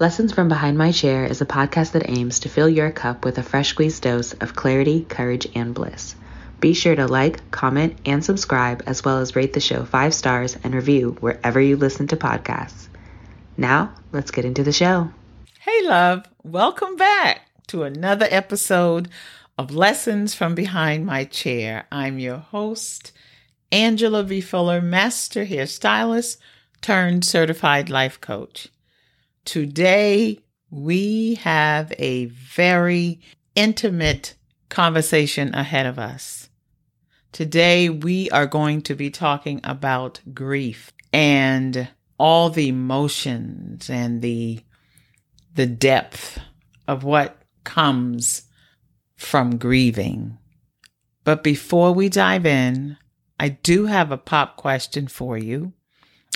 [0.00, 3.38] Lessons from Behind My Chair is a podcast that aims to fill your cup with
[3.38, 6.16] a fresh squeezed dose of clarity, courage, and bliss.
[6.58, 10.58] Be sure to like, comment, and subscribe, as well as rate the show five stars
[10.64, 12.88] and review wherever you listen to podcasts.
[13.56, 15.12] Now, let's get into the show.
[15.60, 16.26] Hey, love.
[16.42, 19.08] Welcome back to another episode
[19.56, 21.86] of Lessons from Behind My Chair.
[21.92, 23.12] I'm your host,
[23.70, 24.40] Angela B.
[24.40, 26.38] Fuller, master hairstylist
[26.80, 28.66] turned certified life coach.
[29.44, 30.38] Today,
[30.70, 33.20] we have a very
[33.54, 34.34] intimate
[34.70, 36.48] conversation ahead of us.
[37.32, 41.88] Today, we are going to be talking about grief and
[42.18, 44.60] all the emotions and the,
[45.54, 46.38] the depth
[46.88, 48.44] of what comes
[49.16, 50.38] from grieving.
[51.22, 52.96] But before we dive in,
[53.38, 55.72] I do have a pop question for you.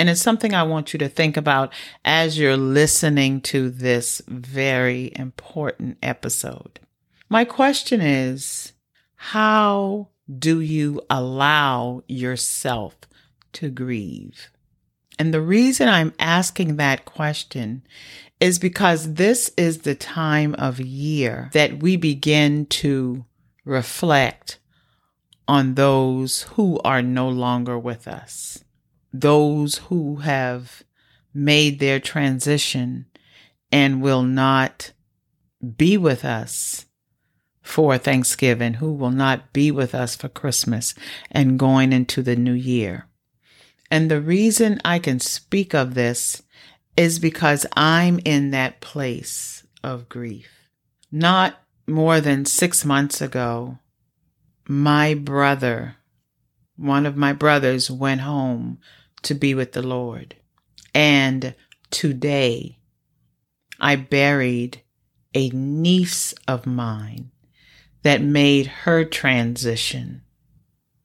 [0.00, 1.74] And it's something I want you to think about
[2.06, 6.80] as you're listening to this very important episode.
[7.28, 8.72] My question is
[9.16, 12.96] How do you allow yourself
[13.52, 14.48] to grieve?
[15.18, 17.82] And the reason I'm asking that question
[18.40, 23.26] is because this is the time of year that we begin to
[23.66, 24.60] reflect
[25.46, 28.64] on those who are no longer with us
[29.12, 30.82] those who have
[31.32, 33.06] made their transition
[33.72, 34.92] and will not
[35.76, 36.86] be with us
[37.62, 40.94] for Thanksgiving, who will not be with us for Christmas
[41.30, 43.06] and going into the new year.
[43.90, 46.42] And the reason I can speak of this
[46.96, 50.48] is because I'm in that place of grief.
[51.10, 53.78] Not more than six months ago,
[54.68, 55.96] my brother,
[56.76, 58.78] one of my brothers, went home
[59.22, 60.36] to be with the Lord.
[60.94, 61.54] And
[61.90, 62.78] today
[63.78, 64.82] I buried
[65.34, 67.30] a niece of mine
[68.02, 70.22] that made her transition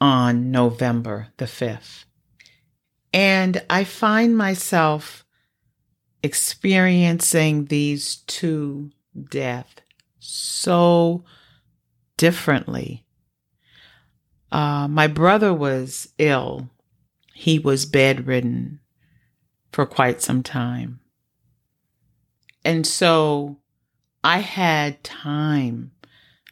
[0.00, 2.04] on November the 5th.
[3.12, 5.24] And I find myself
[6.22, 8.90] experiencing these two
[9.30, 9.82] deaths
[10.18, 11.24] so
[12.16, 13.04] differently.
[14.50, 16.68] Uh, my brother was ill
[17.38, 18.80] he was bedridden
[19.70, 20.98] for quite some time.
[22.64, 23.58] And so
[24.24, 25.92] I had time.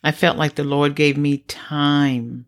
[0.04, 2.46] I felt like the Lord gave me time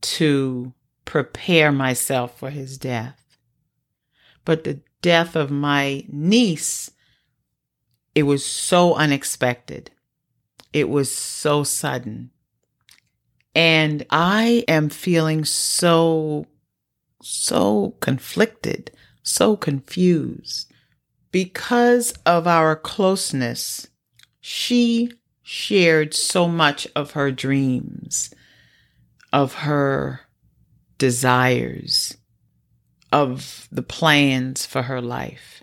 [0.00, 0.74] to
[1.04, 3.38] prepare myself for his death.
[4.44, 6.90] But the death of my niece,
[8.12, 9.92] it was so unexpected.
[10.72, 12.30] It was so sudden.
[13.54, 16.48] And I am feeling so
[17.22, 18.90] so conflicted,
[19.22, 20.70] so confused.
[21.30, 23.88] Because of our closeness,
[24.40, 25.10] she
[25.42, 28.32] shared so much of her dreams,
[29.32, 30.20] of her
[30.98, 32.16] desires,
[33.10, 35.62] of the plans for her life.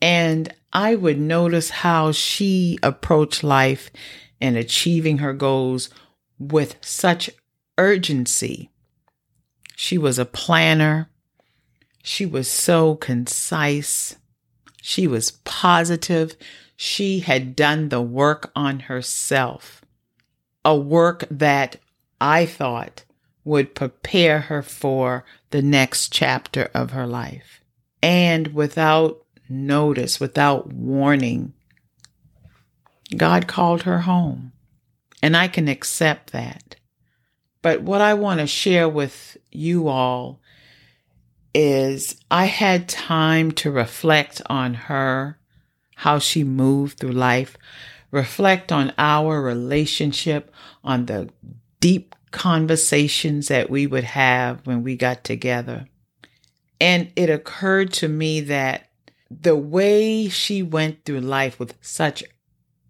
[0.00, 3.90] And I would notice how she approached life
[4.40, 5.90] and achieving her goals
[6.38, 7.30] with such
[7.78, 8.71] urgency
[9.82, 11.10] she was a planner.
[12.04, 14.14] She was so concise.
[14.80, 16.36] She was positive.
[16.76, 19.84] She had done the work on herself,
[20.64, 21.78] a work that
[22.20, 23.02] I thought
[23.42, 27.60] would prepare her for the next chapter of her life.
[28.00, 31.54] And without notice, without warning,
[33.16, 34.52] God called her home.
[35.20, 36.76] And I can accept that.
[37.62, 40.40] But what I want to share with you all
[41.54, 45.38] is I had time to reflect on her,
[45.96, 47.56] how she moved through life,
[48.10, 50.52] reflect on our relationship,
[50.82, 51.30] on the
[51.80, 55.86] deep conversations that we would have when we got together.
[56.80, 58.88] And it occurred to me that
[59.30, 62.24] the way she went through life with such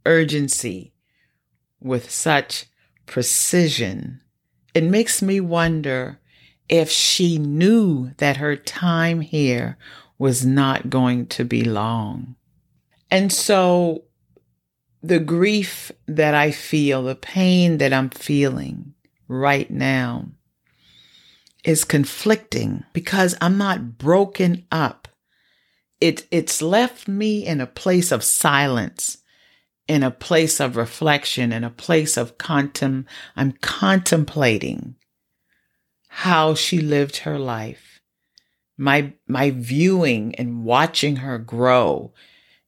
[0.07, 0.95] urgency,
[1.81, 2.67] with such
[3.07, 4.23] precision,
[4.75, 6.19] it makes me wonder
[6.69, 9.77] if she knew that her time here
[10.19, 12.37] was not going to be long.
[13.11, 14.05] And so
[15.03, 18.95] the grief that I feel, the pain that I'm feeling
[19.29, 20.29] right now
[21.65, 25.09] is conflicting because I'm not broken up.
[26.01, 29.19] It, it's left me in a place of silence
[29.89, 33.05] in a place of reflection, in a place of contem,
[33.37, 34.97] I'm contemplating
[36.09, 38.01] how she lived her life.
[38.77, 42.13] My, my viewing and watching her grow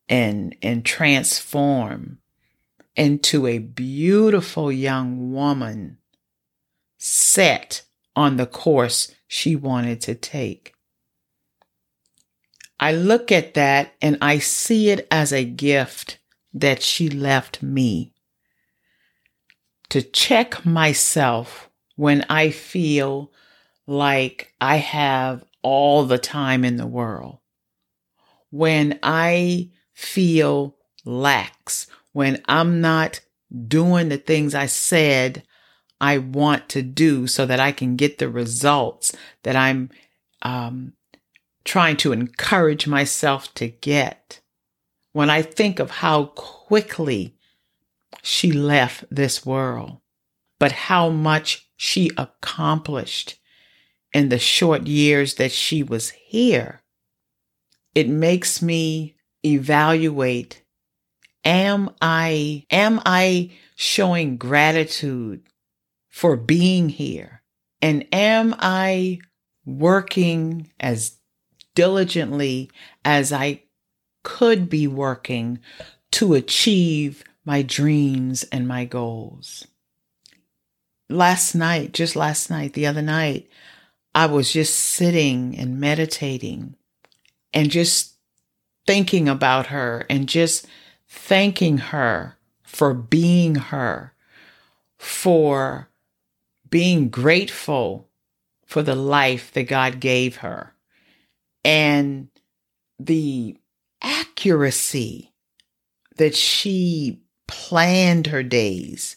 [0.09, 2.19] and and transform
[2.97, 5.99] into a beautiful young woman
[6.99, 7.83] set
[8.15, 10.75] on the course she wanted to take.
[12.79, 16.19] I look at that and I see it as a gift
[16.55, 18.15] that she left me
[19.91, 23.33] to check myself when I feel
[23.87, 27.39] like I have all the time in the world.
[28.51, 33.21] When I feel lax, when I'm not
[33.69, 35.45] doing the things I said
[36.01, 39.91] I want to do so that I can get the results that I'm
[40.43, 40.93] um,
[41.65, 44.41] trying to encourage myself to get.
[45.15, 47.37] When I think of how quickly
[48.21, 49.99] she left this world,
[50.59, 53.39] but how much she accomplished
[54.13, 56.83] in the short years that she was here,
[57.95, 59.15] it makes me
[59.45, 60.65] evaluate
[61.45, 65.45] am I am I showing gratitude
[66.09, 67.41] for being here?
[67.81, 69.21] And am I
[69.65, 71.19] working as
[71.77, 72.73] diligently
[73.05, 73.63] as I
[74.25, 75.61] could be working
[76.13, 79.69] to achieve my dreams and my goals?
[81.09, 83.49] Last night, just last night, the other night,
[84.15, 86.75] I was just sitting and meditating
[87.53, 88.15] and just
[88.87, 90.67] thinking about her and just
[91.09, 94.15] thanking her for being her,
[94.99, 95.89] for
[96.69, 98.09] being grateful
[98.67, 100.75] for the life that God gave her,
[101.65, 102.29] and
[102.99, 103.57] the
[104.05, 105.33] accuracy
[106.17, 109.17] that she planned her days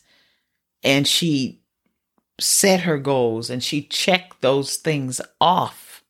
[0.83, 1.61] and she
[2.39, 6.03] set her goals and she checked those things off.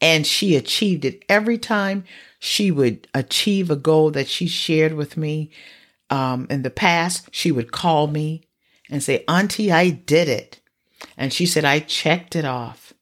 [0.00, 1.24] And she achieved it.
[1.28, 2.04] Every time
[2.38, 5.50] she would achieve a goal that she shared with me
[6.10, 8.42] um, in the past she would call me
[8.90, 10.60] and say auntie i did it.
[11.16, 12.92] And she said i checked it off.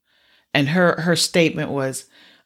[0.55, 2.05] And her her statement was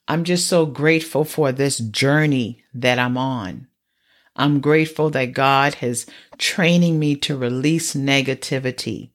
[0.09, 3.67] i'm just so grateful for this journey that i'm on
[4.35, 6.07] i'm grateful that god has
[6.39, 9.11] training me to release negativity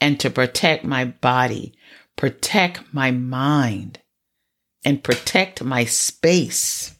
[0.00, 1.74] and to protect my body,
[2.16, 4.00] protect my mind,
[4.84, 6.94] and protect my space.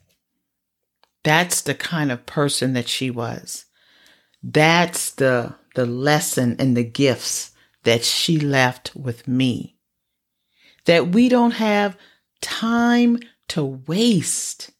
[1.24, 3.66] That's the kind of person that she was.
[4.42, 7.52] That's the, the lesson and the gifts
[7.84, 9.76] that she left with me.
[10.86, 11.96] That we don't have
[12.40, 13.18] time
[13.48, 14.70] to waste.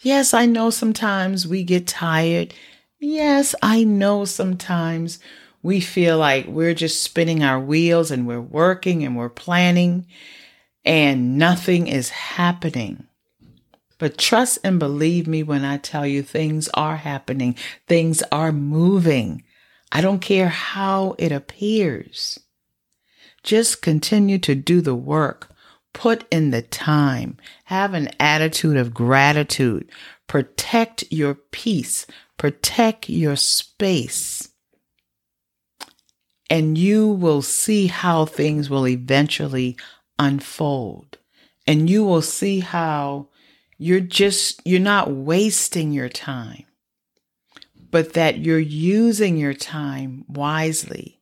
[0.00, 2.54] Yes, I know sometimes we get tired.
[3.00, 5.18] Yes, I know sometimes
[5.62, 10.06] we feel like we're just spinning our wheels and we're working and we're planning
[10.84, 13.06] and nothing is happening.
[13.98, 17.56] But trust and believe me when I tell you things are happening,
[17.88, 19.42] things are moving.
[19.90, 22.38] I don't care how it appears.
[23.42, 25.50] Just continue to do the work.
[25.92, 27.36] Put in the time.
[27.64, 29.90] Have an attitude of gratitude.
[30.26, 32.06] Protect your peace.
[32.36, 34.48] Protect your space
[36.50, 39.76] and you will see how things will eventually
[40.18, 41.18] unfold.
[41.66, 43.28] And you will see how
[43.76, 46.64] you're just, you're not wasting your time,
[47.90, 51.17] but that you're using your time wisely.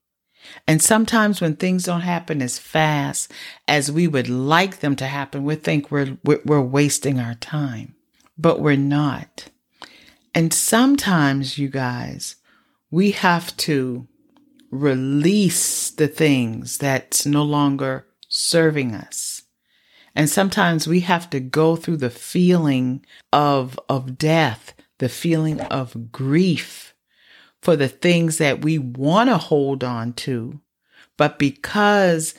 [0.67, 3.33] And sometimes when things don't happen as fast
[3.69, 7.95] as we would like them to happen, we think we're, we're wasting our time,
[8.37, 9.49] but we're not.
[10.35, 12.37] And sometimes, you guys,
[12.91, 14.07] we have to
[14.71, 19.43] release the things that's no longer serving us.
[20.15, 26.11] And sometimes we have to go through the feeling of, of death, the feeling of
[26.11, 26.95] grief
[27.63, 30.61] for the things that we want to hold on to.
[31.17, 32.35] But because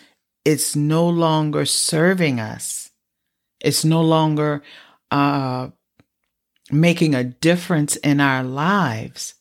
[0.46, 2.92] it's no longer serving us,
[3.60, 4.64] it's no longer
[5.12, 5.70] uh,
[6.72, 9.36] making a difference in our lives,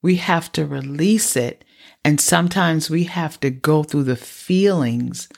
[0.00, 1.64] we have to release it
[2.04, 5.28] and sometimes we have to go through the feelings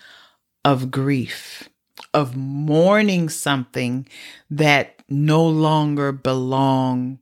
[0.65, 1.69] of grief,
[2.15, 4.07] of mourning something
[4.51, 7.19] that no longer belong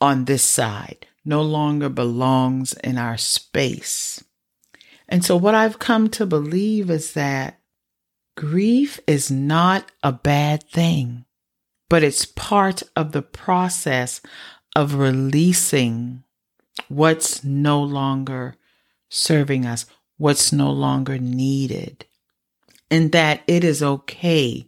[0.00, 4.22] on this side, no longer belongs in our space.
[5.08, 7.60] And so what I've come to believe is that
[8.36, 11.24] grief is not a bad thing,
[11.88, 14.20] but it's part of the process
[14.76, 16.22] of releasing
[16.88, 18.54] what's no longer
[19.08, 19.86] serving us,
[20.18, 22.04] what's no longer needed,
[22.90, 24.67] and that it is okay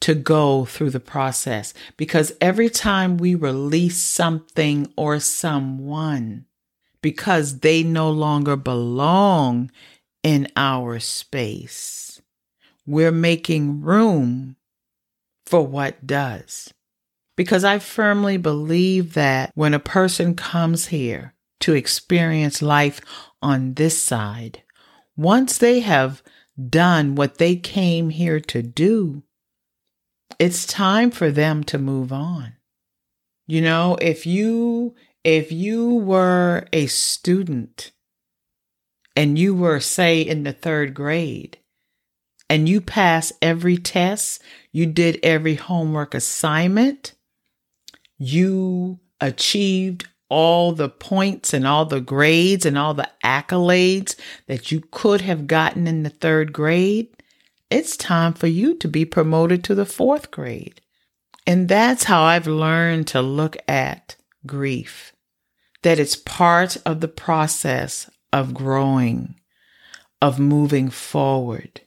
[0.00, 6.46] to go through the process because every time we release something or someone
[7.02, 9.70] because they no longer belong
[10.22, 12.20] in our space,
[12.86, 14.56] we're making room
[15.46, 16.72] for what does.
[17.36, 23.00] Because I firmly believe that when a person comes here to experience life
[23.40, 24.62] on this side,
[25.16, 26.22] once they have
[26.68, 29.22] done what they came here to do,
[30.38, 32.54] it's time for them to move on.
[33.46, 34.94] You know, if you
[35.24, 37.92] if you were a student
[39.16, 41.58] and you were say in the 3rd grade
[42.48, 47.14] and you passed every test, you did every homework assignment,
[48.18, 54.14] you achieved all the points and all the grades and all the accolades
[54.46, 57.08] that you could have gotten in the third grade,
[57.70, 60.80] it's time for you to be promoted to the fourth grade.
[61.46, 65.12] And that's how I've learned to look at grief,
[65.82, 69.36] that it's part of the process of growing,
[70.20, 71.80] of moving forward,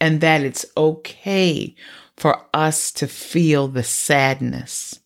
[0.00, 1.74] and that it's okay
[2.16, 5.00] for us to feel the sadness,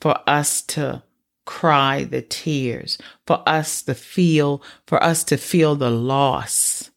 [0.00, 1.02] for us to
[1.44, 6.90] cry the tears, for us to feel, for us to feel the loss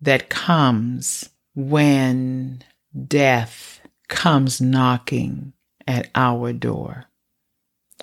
[0.00, 2.62] that comes when
[3.06, 5.52] death comes knocking
[5.86, 7.06] at our door.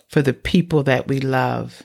[0.10, 1.84] For the people that we love,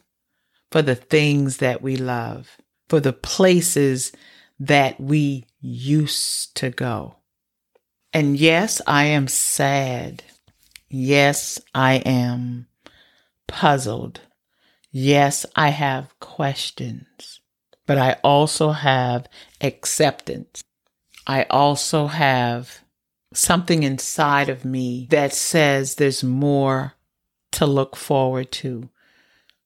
[0.71, 2.57] for the things that we love,
[2.89, 4.13] for the places
[4.61, 7.17] that we used to go.
[8.13, 10.23] And yes, I am sad.
[10.89, 12.67] Yes, I am
[13.49, 14.21] puzzled.
[14.91, 17.41] Yes, I have questions,
[17.87, 19.27] but I also have
[19.63, 20.63] acceptance.
[21.27, 22.81] I also have
[23.33, 26.95] something inside of me that says there's more
[27.53, 28.91] to look forward to.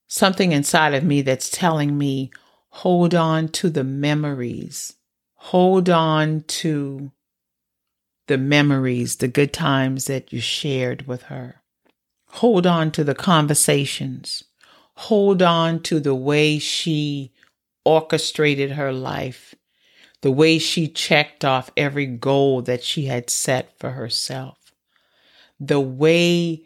[0.07, 2.31] Something inside of me that's telling me,
[2.69, 4.95] hold on to the memories,
[5.35, 7.11] hold on to
[8.27, 11.63] the memories, the good times that you shared with her.
[12.31, 14.45] Hold on to the conversations.
[14.97, 17.33] Hold on to the way she
[17.85, 19.55] orchestrated her life,
[20.23, 24.73] the way she checked off every goal that she had set for herself,
[25.61, 26.63] the way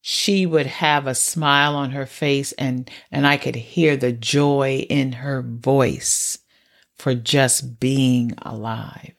[0.00, 4.86] she would have a smile on her face and, and I could hear the joy
[4.88, 6.38] in her voice
[6.94, 9.12] for just being alive.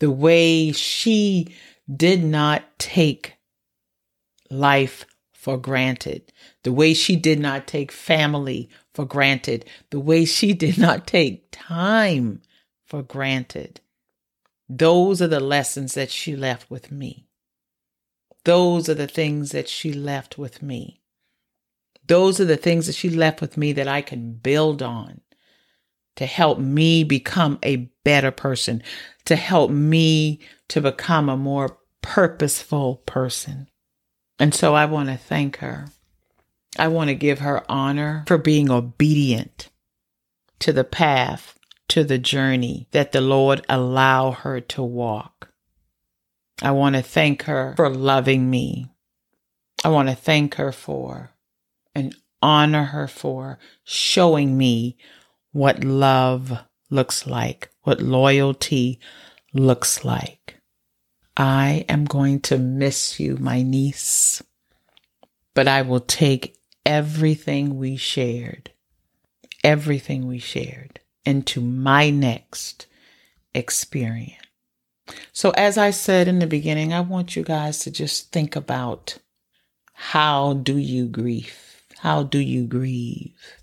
[0.00, 1.54] The way she
[1.94, 3.34] did not take
[4.50, 6.32] life for granted,
[6.62, 11.48] the way she did not take family for granted, the way she did not take
[11.50, 12.42] time
[12.92, 13.80] for granted.
[14.68, 17.26] Those are the lessons that she left with me.
[18.44, 21.00] Those are the things that she left with me.
[22.06, 25.22] Those are the things that she left with me that I can build on
[26.16, 28.82] to help me become a better person,
[29.24, 33.68] to help me to become a more purposeful person.
[34.38, 35.86] And so I want to thank her.
[36.78, 39.70] I want to give her honor for being obedient
[40.58, 41.58] to the path,
[41.92, 45.50] to the journey that the Lord allow her to walk.
[46.62, 48.86] I want to thank her for loving me.
[49.84, 51.32] I want to thank her for
[51.94, 54.96] and honor her for showing me
[55.50, 58.98] what love looks like, what loyalty
[59.52, 60.56] looks like.
[61.36, 64.42] I am going to miss you, my niece,
[65.52, 66.56] but I will take
[66.86, 68.70] everything we shared,
[69.62, 72.86] everything we shared into my next
[73.54, 74.36] experience.
[75.32, 79.18] So, as I said in the beginning, I want you guys to just think about
[79.92, 81.84] how do you grieve?
[81.98, 83.56] How do you grieve?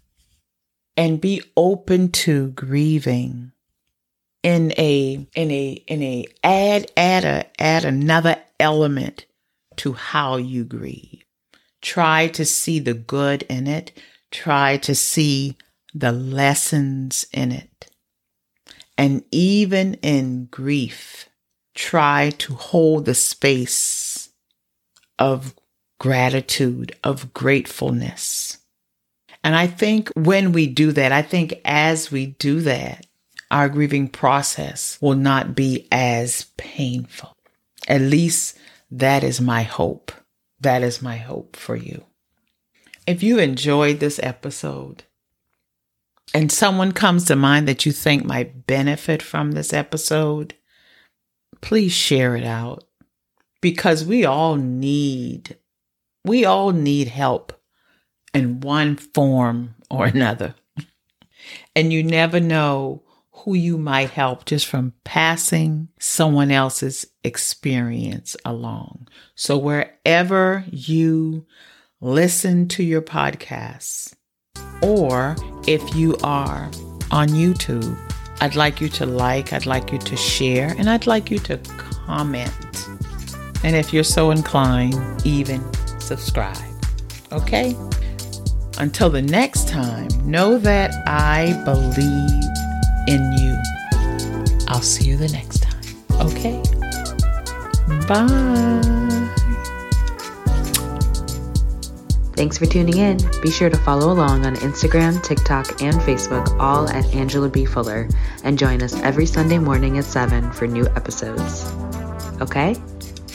[0.96, 3.52] And be open to grieving
[4.44, 9.26] in a in a in a add add a add another element
[9.78, 11.24] to how you grieve.
[11.82, 13.92] Try to see the good in it.
[14.32, 15.58] Try to see
[16.00, 17.92] the lessons in it.
[18.98, 21.30] And even in grief,
[21.76, 24.30] try to hold the space
[25.18, 25.56] of
[26.00, 28.58] gratitude, of gratefulness.
[29.44, 33.06] And I think when we do that, I think as we do that,
[33.52, 37.36] our grieving process will not be as painful.
[37.88, 38.58] At least
[38.92, 40.12] that is my hope.
[40.62, 42.04] That is my hope for you.
[43.08, 45.04] If you enjoyed this episode
[46.34, 50.56] and someone comes to mind that you think might benefit from this episode,
[51.62, 52.84] please share it out.
[53.62, 55.58] because we all need
[56.26, 57.54] we all need help
[58.34, 60.56] in one form or another.
[61.76, 69.08] And you never know who you might help just from passing someone else's experience along.
[69.36, 71.46] So wherever you
[72.02, 74.14] listen to your podcasts,
[74.82, 75.36] or
[75.68, 76.70] if you are
[77.12, 77.98] on YouTube,
[78.42, 81.58] I'd like you to like, I'd like you to share, and I'd like you to
[81.58, 82.52] comment.
[83.64, 85.62] And if you're so inclined, even
[86.00, 86.58] subscribe.
[87.32, 87.76] Okay?
[88.78, 92.50] Until the next time, know that I believe
[93.08, 93.58] in you.
[94.70, 95.82] I'll see you the next time.
[96.22, 96.62] Okay?
[98.08, 99.36] Bye.
[102.40, 103.18] Thanks for tuning in.
[103.42, 107.66] Be sure to follow along on Instagram, TikTok, and Facebook, all at Angela B.
[107.66, 108.08] Fuller,
[108.46, 111.70] and join us every Sunday morning at 7 for new episodes.
[112.40, 112.78] Okay?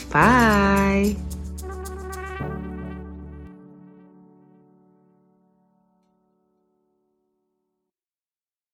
[0.09, 1.15] Bye.